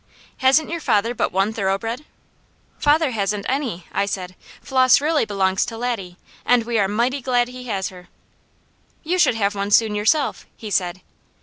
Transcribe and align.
"Hasn't 0.37 0.71
your 0.71 0.79
father 0.79 1.13
but 1.13 1.31
one 1.31 1.53
thoroughbred?" 1.53 2.05
"Father 2.79 3.11
hasn't 3.11 3.45
any," 3.47 3.85
I 3.91 4.07
said. 4.07 4.33
"Flos 4.59 4.99
really 4.99 5.25
belongs 5.25 5.63
to 5.67 5.77
Laddie, 5.77 6.17
and 6.43 6.63
we 6.63 6.79
are 6.79 6.87
mighty 6.87 7.21
glad 7.21 7.49
he 7.49 7.65
has 7.65 7.89
her." 7.89 8.07
"You 9.03 9.19
should 9.19 9.35
have 9.35 9.53
one 9.53 9.69
soon, 9.69 9.93
yourself," 9.93 10.47
he 10.57 10.71
said. 10.71 11.01